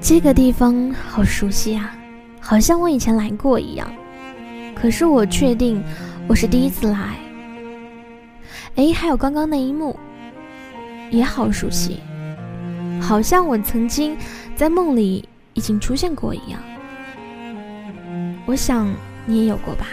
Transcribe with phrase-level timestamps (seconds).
[0.00, 1.94] 这个地方好熟悉啊，
[2.40, 3.90] 好像我以前来过一样。
[4.74, 5.82] 可是我确定
[6.28, 7.16] 我是第一次来。
[8.76, 9.98] 哎，还有刚刚那一幕，
[11.10, 11.98] 也好熟悉，
[13.00, 14.16] 好像我曾经
[14.54, 16.60] 在梦里已经出现过一样。
[18.46, 18.88] 我想
[19.26, 19.86] 你也有过吧。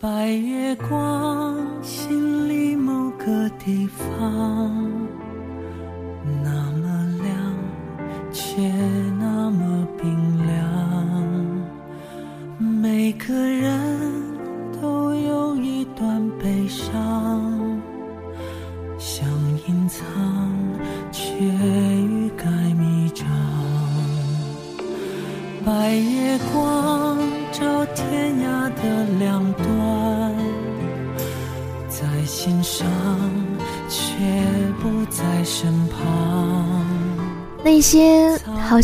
[0.00, 4.99] 白月光，心里某个地方，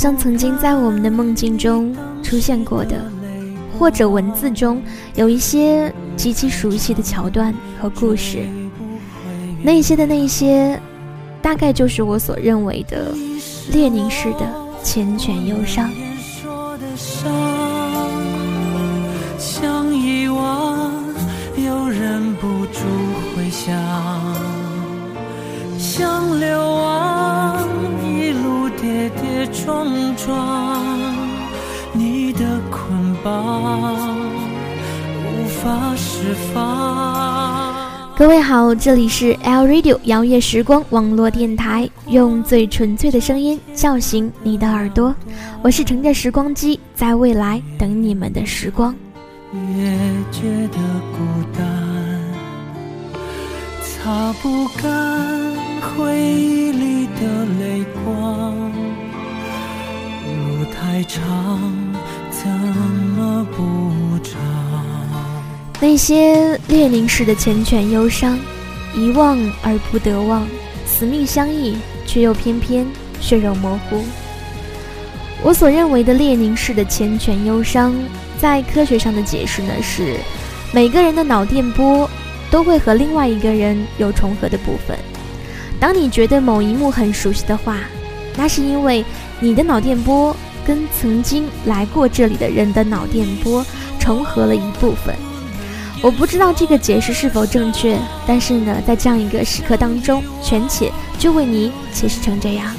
[0.06, 3.10] 像曾经在我们的梦境中出现过的，
[3.76, 4.80] 或者文字中
[5.16, 8.46] 有一些极其熟悉的桥段和故事，
[9.64, 10.80] 那些的那些，
[11.42, 13.12] 大概就是我所认为的
[13.72, 14.46] 列宁式的
[14.84, 15.90] 缱绻忧伤。
[16.94, 17.32] 伤，
[19.36, 20.88] 想遗忘，
[21.56, 22.78] 又忍不住
[23.34, 23.74] 回想，
[25.76, 27.68] 想流亡，
[28.04, 30.98] 一路跌跌撞撞，
[31.92, 34.16] 你的捆绑
[35.24, 37.74] 无法释放。
[38.16, 45.14] 各位好，这里是 L Radio 摇曳时光网络电台，用最纯粹的声音叫醒你的耳朵。
[45.62, 48.94] 我是乘着时光机，在未来等你们的时光。
[49.52, 49.90] 越
[50.32, 50.78] 觉得
[51.12, 51.18] 孤
[51.56, 51.62] 单，
[53.82, 58.75] 擦不干回忆里的泪光。
[60.78, 61.58] 太长，
[62.30, 64.38] 怎么不长？
[65.80, 68.38] 那些列宁式的缱绻忧伤，
[68.94, 70.46] 遗忘而不得忘，
[70.84, 72.86] 死命相依却又偏偏
[73.22, 74.02] 血肉模糊。
[75.42, 77.94] 我所认为的列宁式的缱绻忧伤，
[78.38, 80.18] 在科学上的解释呢是，
[80.72, 82.08] 每个人的脑电波
[82.50, 84.96] 都会和另外一个人有重合的部分。
[85.80, 87.78] 当你觉得某一幕很熟悉的话，
[88.36, 89.02] 那是因为
[89.40, 93.64] 你的脑电波跟曾经来过这里的人的脑电波
[94.00, 95.14] 重合了一部分。
[96.02, 102.74] 我不知道这个解释是否正确，但是呢，在这样一个时刻当中，全且就为你解释成这样。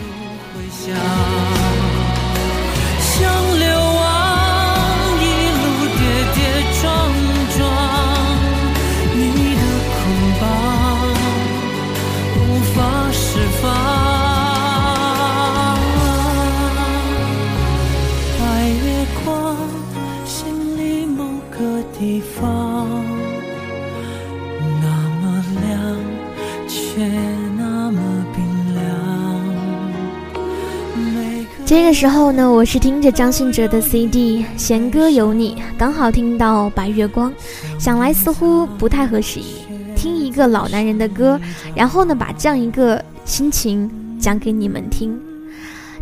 [31.87, 37.31] 个时候呢，我是听着张信哲的 CD《弦歌有你》，刚好听到《白月光》，
[37.79, 39.61] 想来似乎不太合时宜。
[39.95, 41.39] 听一个老男人的歌，
[41.73, 43.89] 然后呢，把这样一个心情
[44.19, 45.17] 讲给你们听。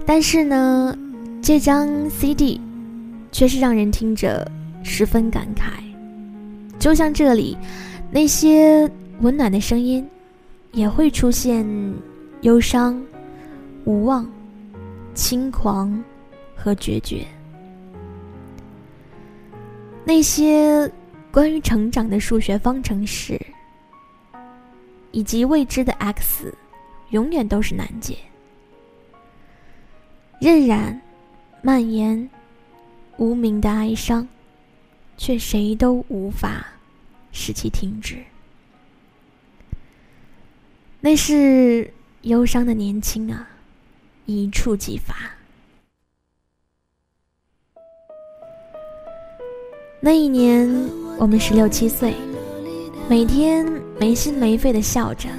[0.07, 0.97] 但是呢，
[1.39, 2.59] 这张 CD
[3.31, 4.43] 却是让人听着
[4.81, 5.69] 十分感慨，
[6.79, 7.55] 就像这里
[8.09, 8.89] 那些
[9.21, 10.03] 温暖的声音，
[10.71, 11.63] 也会出现
[12.41, 12.99] 忧伤、
[13.83, 14.27] 无望。
[15.15, 16.03] 轻狂
[16.55, 17.25] 和决绝，
[20.03, 20.91] 那些
[21.31, 23.39] 关于成长的数学方程式，
[25.11, 26.53] 以及未知的 x，
[27.11, 28.17] 永远都是难解。
[30.41, 31.01] 任然
[31.61, 32.29] 蔓延
[33.15, 34.27] 无名的哀伤，
[35.17, 36.67] 却谁都无法
[37.31, 38.17] 使其停止。
[40.99, 41.89] 那是
[42.23, 43.47] 忧伤的年轻啊！
[44.25, 45.15] 一触即发。
[49.99, 50.69] 那一年，
[51.17, 52.13] 我们十六七岁，
[53.09, 53.65] 每天
[53.99, 55.29] 没心没肺的笑着，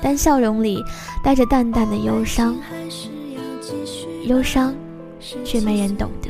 [0.00, 0.82] 但笑容里
[1.24, 2.56] 带着淡淡的忧伤，
[4.24, 4.74] 忧伤，
[5.44, 6.28] 却没人懂得。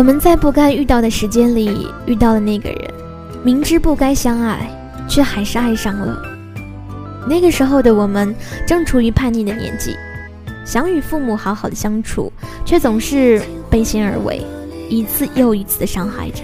[0.00, 2.90] 我们在不该遇到的时间里遇到了那个人，
[3.44, 4.66] 明知不该相爱，
[5.06, 6.18] 却还是爱上了。
[7.28, 8.34] 那个时候的我们
[8.66, 9.94] 正处于叛逆的年纪，
[10.64, 12.32] 想与父母好好的相处，
[12.64, 14.42] 却总是背信而为，
[14.88, 16.42] 一次又一次的伤害着。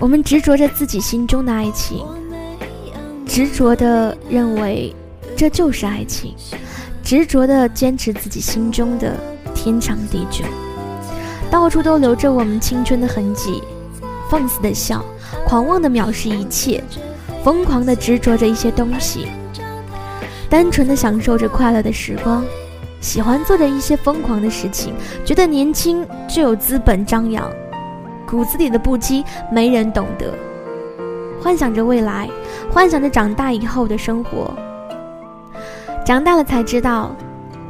[0.00, 2.04] 我们执着着自己心中的爱情，
[3.28, 4.92] 执着的认为
[5.36, 6.34] 这就是爱情，
[7.04, 9.16] 执着的坚持自己心中的
[9.54, 10.44] 天长地久，
[11.50, 13.62] 到处都留着我们青春的痕迹，
[14.28, 15.04] 放肆的笑，
[15.46, 16.82] 狂妄的藐视一切，
[17.42, 19.28] 疯狂的执着着一些东西，
[20.50, 22.44] 单纯的享受着快乐的时光，
[23.00, 27.50] 喜欢做着一些疯狂的事情，觉得年轻就有资本张扬。
[28.26, 30.32] 骨子里的不羁，没人懂得。
[31.40, 32.28] 幻想着未来，
[32.70, 34.54] 幻想着长大以后的生活。
[36.04, 37.16] 长大了才知道，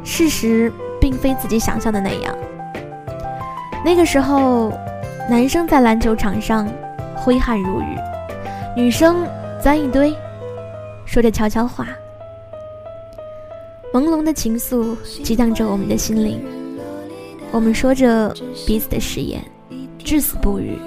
[0.03, 2.35] 事实并非自己想象的那样。
[3.83, 4.71] 那个时候，
[5.29, 6.67] 男生在篮球场上
[7.15, 7.97] 挥汗如雨，
[8.75, 9.25] 女生
[9.61, 10.13] 钻一堆，
[11.05, 11.87] 说着悄悄话。
[13.93, 16.39] 朦胧的情愫激荡着我们的心灵，
[17.51, 18.33] 我们说着
[18.67, 19.41] 彼此的誓言。
[20.03, 20.77] 至死不渝，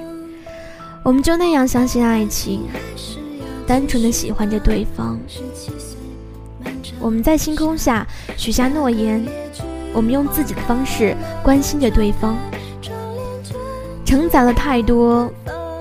[1.05, 2.63] 我们就那样相信爱情，
[3.67, 5.19] 单纯的喜欢着对方。
[6.99, 8.07] 我们在星空下
[8.37, 9.25] 许下诺言，
[9.93, 12.37] 我们用自己的方式关心着对方，
[14.13, 15.33] 承载了太多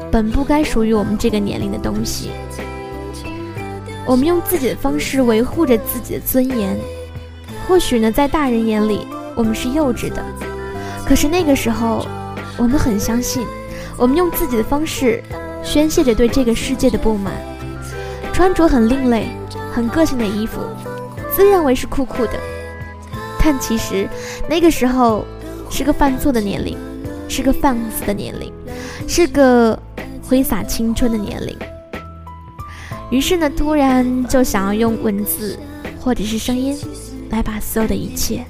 [0.09, 2.31] 本不该属于我们这个年龄的东西。
[4.05, 6.79] 我们用自己的方式维护着自己的尊严。
[7.67, 9.05] 或许呢，在大人眼里，
[9.35, 10.23] 我们是幼稚的，
[11.05, 12.05] 可是那个时候。
[12.57, 13.45] 我们很相信，
[13.97, 15.21] 我们用自己的方式
[15.63, 17.33] 宣泄着对这个世界的不满，
[18.31, 19.27] 穿着很另类、
[19.73, 20.61] 很个性的衣服，
[21.35, 22.33] 自认为是酷酷的，
[23.39, 24.07] 但其实
[24.47, 25.25] 那个时候
[25.69, 26.77] 是个犯错的年龄，
[27.31, 28.51] 是个放肆的年龄，
[29.07, 29.81] 是个
[30.21, 31.57] 挥洒青春的年龄。
[33.09, 35.57] 于是呢，突然就想要用文字
[35.97, 36.77] 或者是声音，
[37.29, 38.43] 来把所有的一切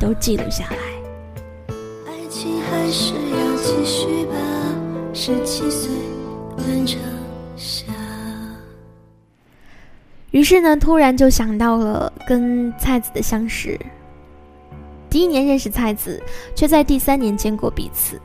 [0.00, 0.76] 都记录下来。
[2.68, 4.34] 还是要继续吧，
[5.14, 5.88] 十七岁
[6.58, 6.98] 完成
[7.56, 7.84] 下。
[10.32, 13.78] 于是呢，突然就想到了跟菜子的相识。
[15.16, 16.22] 第一年认识菜子，
[16.54, 18.20] 却在第三年见过彼此。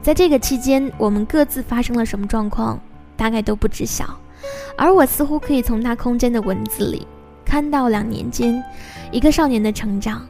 [0.00, 2.78] 在这个期间，我们各自发生了什么状况，
[3.16, 4.16] 大概都不知晓。
[4.76, 7.04] 而我似乎可以从他空间的文字里，
[7.44, 8.62] 看到两年间
[9.10, 10.24] 一个少年的成长，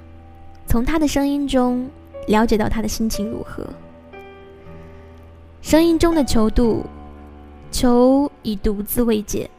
[0.66, 1.86] 从他的声音中。
[2.26, 3.66] 了解到他的心情如何，
[5.60, 6.86] 声音中的求渡，
[7.70, 9.50] 求已独自未解，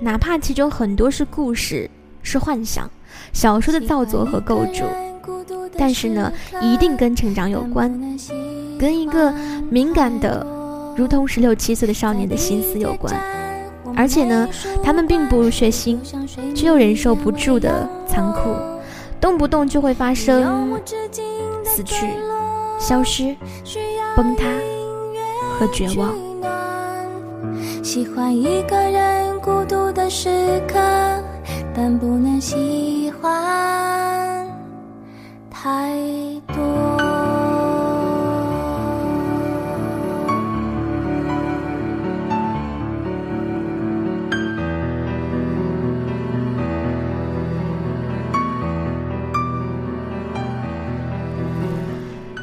[0.00, 1.90] 哪怕其中很多是故事，
[2.22, 2.90] 是幻想，
[3.34, 4.84] 小说的造作和构筑，
[5.78, 7.88] 但是呢，一定跟成长有关，
[8.78, 9.32] 跟一个
[9.70, 10.44] 敏感的，
[10.96, 13.14] 如同十六七岁的少年的心思有关，
[13.96, 14.48] 而且呢，
[14.82, 15.98] 他们并不血腥，
[16.54, 18.50] 却又忍受不住的残酷，
[19.20, 20.78] 动不动就会发生。
[21.64, 22.06] 死去、
[22.76, 23.36] 消失、
[24.16, 24.44] 崩塌
[25.56, 26.12] 和绝望。
[27.84, 30.74] 喜欢一个人孤独的时刻，
[31.72, 33.30] 但不能喜欢
[35.68, 35.92] 太
[36.54, 36.64] 多。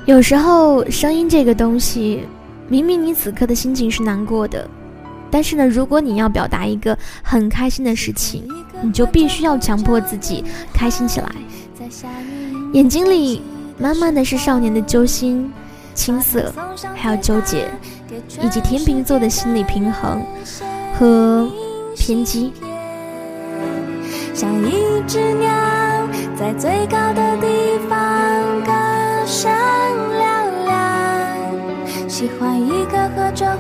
[0.05, 2.27] 有时候，声音这个东西，
[2.67, 4.69] 明明你此刻的心情是难过的，
[5.31, 8.47] 但是呢，如果你要表达一个很开心的事情，
[8.83, 11.31] 你就必须要强迫自己开心起来。
[12.75, 13.41] 眼睛里
[13.77, 15.49] 满满的是少年的揪心、
[15.93, 16.53] 青涩，
[16.93, 17.69] 还有纠结，
[18.41, 20.21] 以及天秤座的心理平衡
[20.99, 21.49] 和
[21.95, 22.51] 偏激。
[24.33, 25.47] 像一只鸟
[26.37, 27.47] 在最高的地
[27.87, 27.97] 方
[28.65, 28.73] 歌
[29.25, 29.49] 声
[30.11, 32.09] 嘹亮。
[32.09, 33.57] 喜欢一个喝着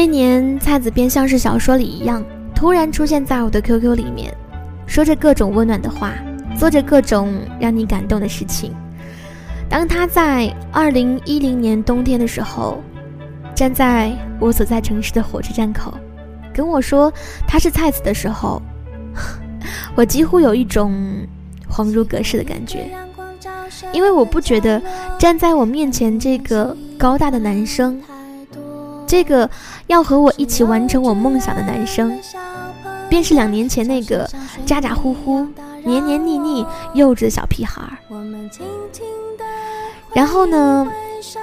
[0.00, 4.34] 那年，菜子便像是小说里一样，突然出现在我的 QQ 里面，
[4.86, 6.14] 说着各种温暖的话，
[6.58, 8.74] 做着各种让你感动的事情。
[9.68, 12.82] 当他在二零一零年冬天的时候，
[13.54, 15.92] 站在我所在城市的火车站口，
[16.54, 17.12] 跟我说
[17.46, 18.62] 他是菜子的时候，
[19.94, 20.94] 我几乎有一种
[21.70, 22.90] 恍如隔世的感觉。
[23.92, 24.80] 因为我不觉得
[25.18, 28.00] 站在我面前这个高大的男生，
[29.10, 29.50] 这个
[29.88, 32.16] 要和我一起完成我梦想的男生，
[33.08, 34.30] 便是两年前那个
[34.64, 35.44] 咋咋呼呼、
[35.84, 36.64] 黏黏腻腻、
[36.94, 37.82] 幼稚的小屁孩。
[40.14, 40.86] 然后呢，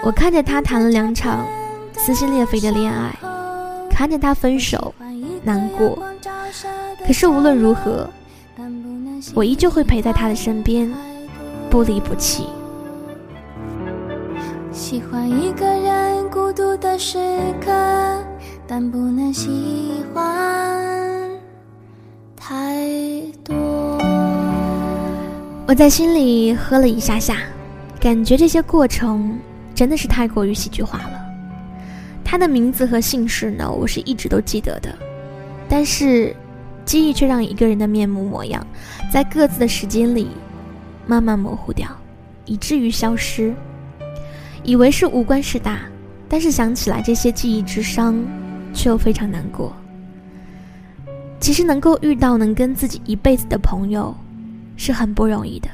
[0.01, 1.45] 我看着他谈了两场
[1.97, 3.13] 撕心裂肺的恋爱，
[3.91, 4.95] 看着他分手，
[5.43, 6.00] 难过。
[7.05, 8.09] 可是无论如何，
[9.36, 10.89] 我依旧会陪在他的身边，
[11.69, 12.47] 不离不弃。
[14.71, 17.17] 喜欢一个人孤独的时
[17.62, 17.72] 刻，
[18.67, 21.29] 但不能喜欢
[22.36, 23.55] 太多。
[25.67, 27.38] 我在心里喝了一下下，
[28.00, 29.39] 感觉这些过程
[29.74, 31.19] 真的是太过于戏剧化了。
[32.24, 34.93] 他的名字和姓氏呢，我是一直都记得的，
[35.67, 36.36] 但是。
[36.86, 38.65] 记忆却让一个人的面目模样，
[39.12, 40.29] 在各自的时间里
[41.05, 41.86] 慢慢模糊掉，
[42.46, 43.53] 以至于消失。
[44.63, 45.81] 以为是无关事大，
[46.29, 48.15] 但是想起来这些记忆之伤，
[48.74, 49.75] 却又非常难过。
[51.39, 54.15] 其实能够遇到能跟自己一辈子的朋友，
[54.75, 55.69] 是很不容易的。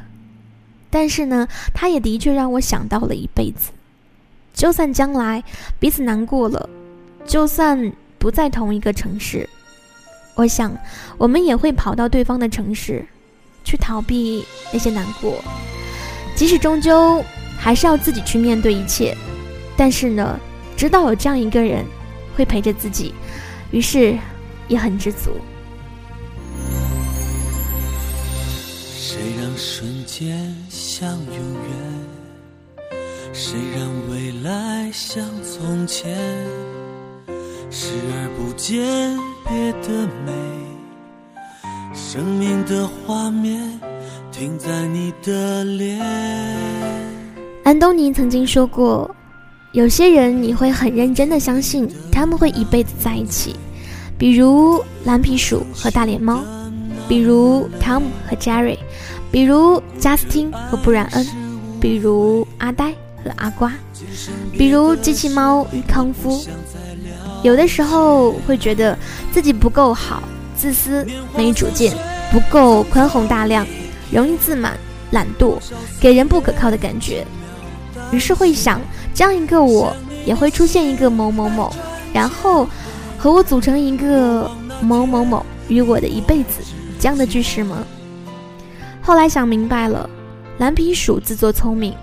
[0.89, 3.72] 但是呢，他也的确让我想到了一辈子。
[4.53, 5.43] 就算将来
[5.79, 6.69] 彼此难过了，
[7.25, 9.50] 就算不在同一个城市。
[10.36, 10.77] 我想，
[11.17, 13.03] 我们也会跑到对方的城市，
[13.63, 15.43] 去逃避那些难过，
[16.36, 17.24] 即使终究
[17.57, 19.17] 还是要自己去面对一切。
[19.75, 20.39] 但是呢，
[20.75, 21.86] 知道有这样一个人
[22.36, 23.13] 会陪着自己，
[23.72, 24.18] 于是
[24.68, 25.32] 也很知足。
[28.96, 32.94] 谁让瞬间像永远？
[33.34, 36.18] 谁让未来像从前？
[37.70, 39.18] 视而不见。
[39.46, 40.32] 别的美，
[41.94, 43.80] 生命的画面
[44.32, 46.00] 停在你的脸。
[47.65, 49.13] 安东尼曾经说过，
[49.74, 53.56] 有些人你会很认真的相信他们会一辈子在一起，
[54.20, 56.44] 比如蓝皮鼠和大脸猫，
[57.08, 58.77] 比如汤姆和杰瑞，
[59.32, 61.27] 比如贾斯汀和布兰恩，
[61.82, 62.92] 比如阿呆
[63.24, 63.74] 和阿瓜，
[64.51, 66.46] 比如机器猫与康夫。
[67.42, 68.96] 有的时候会觉得
[69.32, 70.22] 自己不够好，
[70.56, 71.03] 自私、
[71.36, 71.98] 没主见，
[72.32, 73.65] 不够宽宏大量，
[74.12, 74.77] 容易自满、
[75.10, 75.58] 懒惰，
[76.00, 77.25] 给人不可靠的感觉。
[78.12, 78.80] 于是会想，
[79.13, 81.74] 这样一个我，也会出现一个某某某，
[82.12, 82.67] 然后
[83.17, 84.50] 和我组成一个
[84.82, 86.62] 某某某与我的一辈子
[87.00, 87.84] 这样的句式吗？
[89.01, 90.10] 后来想明白了，
[90.58, 91.93] 蓝皮鼠自作聪明，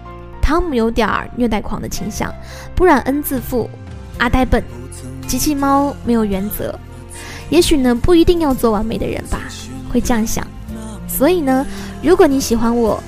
[0.41, 2.33] 汤姆有点虐待狂的倾向，
[2.75, 3.69] 不然恩自负，
[4.19, 4.63] 阿呆笨。
[5.27, 6.75] 机器猫没有原则，
[7.51, 9.41] 也许呢不一定要做完美的人吧，
[9.93, 10.47] 会这样想。
[11.09, 11.67] 所以呢，
[12.03, 13.03] 如果你喜欢我，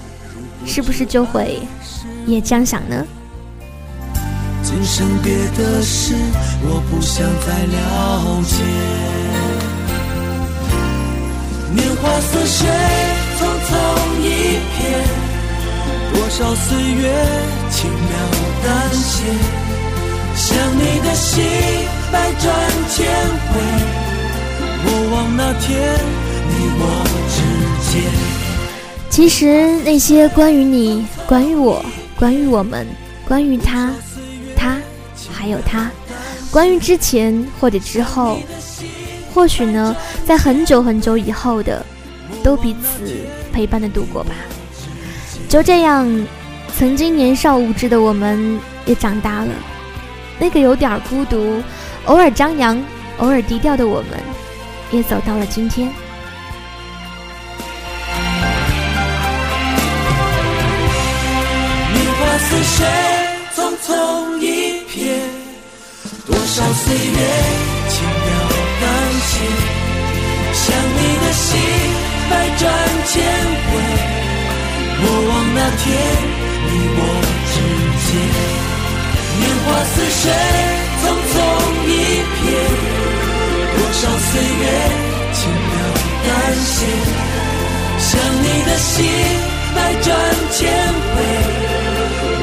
[0.65, 1.61] 是不是就会
[2.27, 3.07] 也这样想呢？
[4.73, 6.15] 今生别的事，
[6.65, 7.77] 我不想再了
[8.49, 8.57] 解。
[11.75, 12.67] 年华似水，
[13.37, 13.71] 匆匆
[14.23, 14.27] 一
[14.73, 14.81] 瞥，
[16.15, 17.05] 多少岁月
[17.71, 18.17] 轻描
[18.65, 19.15] 淡写，
[20.37, 21.45] 想你的心。
[22.11, 22.43] 百转
[22.89, 22.97] 千
[23.53, 23.61] 回，
[24.85, 25.69] 我望那天
[26.49, 26.51] 你
[26.81, 26.83] 我
[27.29, 27.37] 之
[27.93, 27.93] 间。
[29.11, 31.85] 其实那些关于你、关于我、
[32.17, 32.87] 关于我们、
[33.27, 34.12] 关于他、他，
[35.43, 35.91] 还有他，
[36.53, 38.39] 关于之前或者之后，
[39.35, 41.85] 或许呢，在很久很久以后的，
[42.45, 44.31] 都彼此陪伴的度过吧。
[45.49, 46.09] 就这样，
[46.79, 48.57] 曾经年少无知的我们
[48.87, 49.51] 也长大了，
[50.39, 51.61] 那个有点孤独。
[52.05, 52.81] 偶尔张扬，
[53.19, 54.11] 偶尔低调的我们，
[54.93, 55.89] 也走到了今天。
[61.93, 62.87] 年华似水，
[66.53, 67.01] 多少岁月
[67.89, 68.29] 轻描
[68.79, 68.85] 淡
[69.25, 69.41] 写，
[70.53, 70.63] 想
[70.99, 71.49] 你的心
[72.29, 72.69] 百转
[73.07, 73.13] 千
[73.65, 73.73] 回，
[75.01, 75.89] 莫忘那天
[76.67, 77.01] 你我
[77.49, 77.57] 之
[78.05, 78.07] 间。
[79.41, 80.23] 年华似水。
[81.01, 81.35] 匆匆
[81.89, 81.91] 一
[82.21, 82.45] 瞥，
[83.73, 84.31] 多少岁
[84.61, 84.65] 月
[85.33, 85.75] 轻描
[86.27, 86.31] 淡
[86.67, 86.77] 写，
[87.99, 88.11] 想
[88.43, 88.93] 你的心
[89.75, 90.07] 百转
[90.51, 90.61] 千
[91.15, 91.17] 回，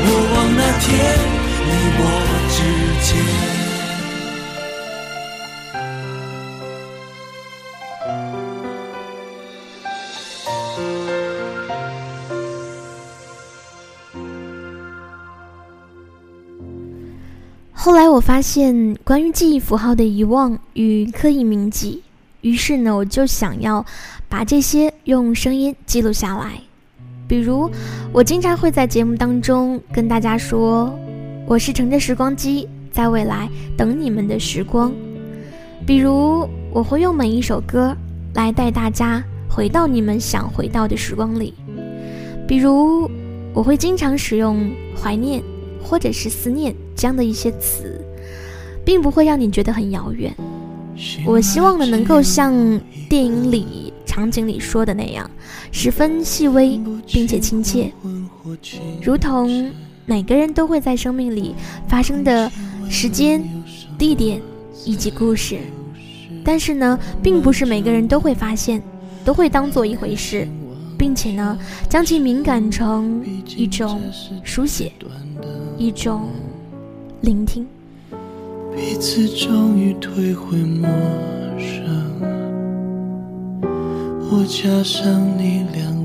[0.04, 0.90] 莫忘那天
[1.64, 2.02] 你我
[2.50, 2.58] 之
[3.06, 3.59] 间。
[18.20, 22.04] 我发现，关于记忆符号的遗忘与刻意铭记，
[22.42, 23.86] 于是呢，我就想要
[24.28, 26.60] 把这些用声音记录下来。
[27.30, 27.72] 比如，
[28.12, 30.94] 我经常会在节目当中跟大家说，
[31.48, 34.92] 我是乘着时光机在未来等你们的时光。
[35.88, 37.96] 比如，我会用每一首歌
[38.34, 41.54] 来带大家回到你们想回到的时光里。
[42.46, 43.10] 比如，
[43.54, 45.42] 我会经常使用怀念
[45.82, 48.06] 或者是思念这样的一些词，
[48.86, 50.34] 并不会让你觉得很遥远。
[51.26, 52.54] 我希望呢，能够像
[53.08, 55.30] 电影里场景里说的那样，
[55.72, 57.90] 十分细微并且亲切，
[59.02, 59.72] 如同
[60.06, 61.56] 每个人都会在生命里
[61.88, 62.52] 发生的
[62.90, 63.42] 时间、
[63.98, 64.42] 地点
[64.84, 65.60] 以及故事，
[66.44, 68.84] 但是呢，并不是每个人都会发现，
[69.24, 70.46] 都会当做一回事，
[70.98, 71.58] 并且呢，
[71.88, 73.24] 将其敏感成
[73.56, 74.02] 一种
[74.44, 74.92] 书写，
[75.78, 76.28] 一种
[77.22, 77.66] 聆听。
[78.76, 80.88] 彼此终于退回陌
[81.58, 82.22] 生，
[84.32, 85.99] 我加上你两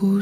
[0.00, 0.20] 爱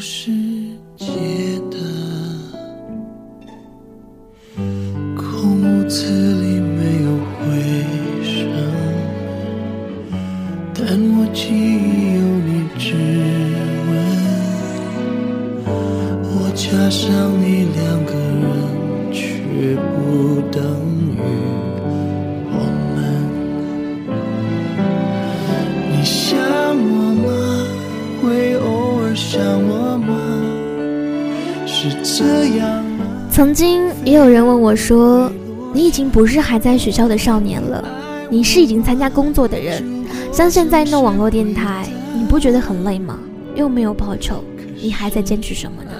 [33.36, 35.30] 曾经也有人问我说
[35.74, 37.84] ：“你已经不是还在学校的少年了，
[38.30, 39.84] 你是已经参加工作的人。
[40.32, 43.18] 像现在弄网络电台，你不觉得很累吗？
[43.54, 44.42] 又没有报酬，
[44.80, 45.90] 你还在坚持什么呢？”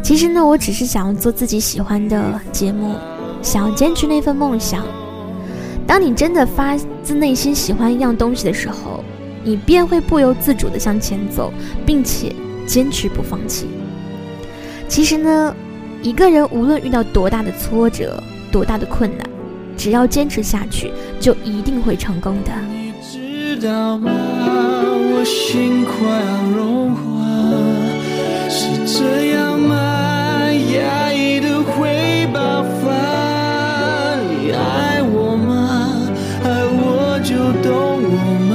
[0.00, 2.94] 其实呢，我只是想要做自己喜欢的节目，
[3.42, 4.86] 想要坚持那份梦想。
[5.88, 9.02] 当你真的发自内心喜欢一样东西的时候，
[9.42, 11.52] 你便会不由自主地向前走，
[11.84, 12.32] 并且
[12.64, 13.66] 坚持不放弃。
[14.86, 15.54] 其实呢，
[16.02, 19.28] 一个人无论遇到多大的挫折、多大的困难，
[19.76, 22.52] 只要坚持下去，就一定会成功的。
[22.70, 24.10] 你知道吗？
[24.10, 27.00] 我心快要融化，
[28.48, 29.74] 是这样吗？
[30.74, 32.94] 压抑的会爆发。
[34.30, 36.08] 你爱我吗？
[36.44, 37.68] 爱我就懂
[38.04, 38.16] 我
[38.48, 38.54] 吗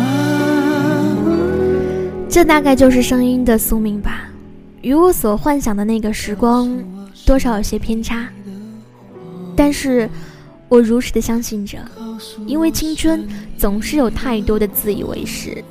[2.30, 4.30] 这大概就是声音的宿命吧，
[4.82, 6.70] 与我所幻想的那个时光
[7.26, 8.28] 多少有些偏差，
[9.56, 10.10] 但是
[10.68, 11.80] 我如实的相信着，
[12.46, 15.64] 因为青春总是有太多的自以为是，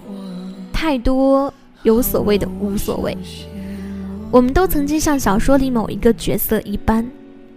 [0.72, 3.16] 太多有所谓的无所谓。
[4.30, 7.06] 我们都曾经像小说里某一个角色一般，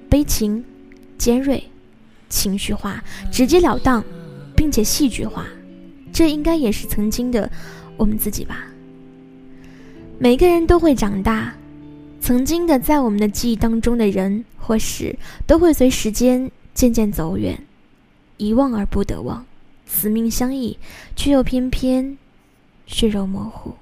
[0.10, 0.62] 悲情、
[1.18, 1.64] 尖锐、
[2.28, 4.04] 情绪化、直截了当，
[4.56, 5.46] 并且戏剧化，
[6.12, 7.50] 这应该也是曾经的
[7.96, 8.68] 我们自己吧。
[10.20, 11.54] 每个人都会长大，
[12.26, 17.56] 曾经的在我们的记忆当中的人或事，都会随时间渐渐走远，
[18.38, 19.46] 遗忘而不得忘，
[19.86, 20.76] 死命相依，
[21.16, 22.18] 却又偏偏
[22.88, 23.76] 血肉模糊。